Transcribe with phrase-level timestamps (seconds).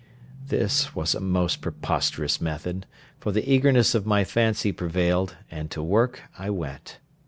[0.47, 2.87] This was a most preposterous method;
[3.19, 6.97] but the eagerness of my fancy prevailed, and to work I went.